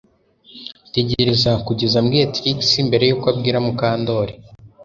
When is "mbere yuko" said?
2.87-3.27